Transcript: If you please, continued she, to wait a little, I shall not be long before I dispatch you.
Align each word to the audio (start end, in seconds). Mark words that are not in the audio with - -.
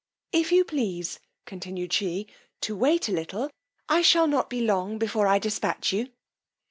If 0.31 0.51
you 0.51 0.63
please, 0.65 1.19
continued 1.45 1.93
she, 1.93 2.25
to 2.61 2.75
wait 2.75 3.07
a 3.07 3.11
little, 3.11 3.51
I 3.87 4.01
shall 4.01 4.25
not 4.25 4.49
be 4.49 4.61
long 4.61 4.97
before 4.97 5.27
I 5.27 5.37
dispatch 5.37 5.93
you. 5.93 6.09